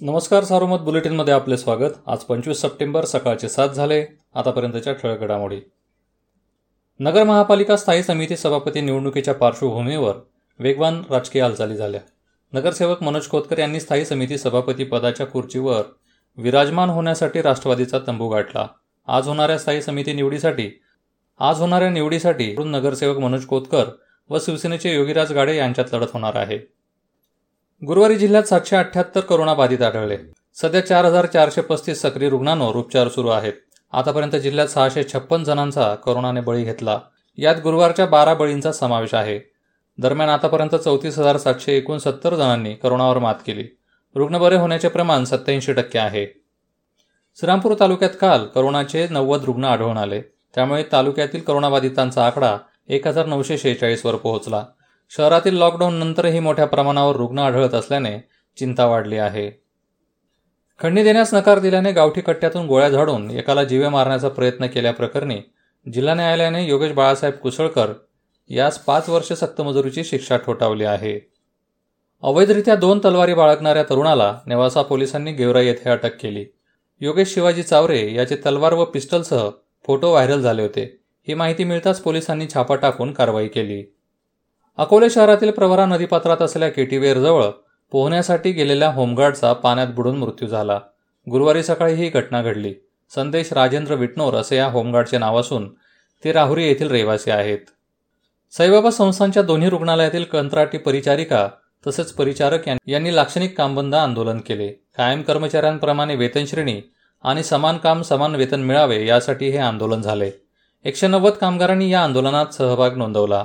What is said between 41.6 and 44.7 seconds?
एकोणसत्तर जणांनी कोरोनावर मात केली. रुग्ण बरे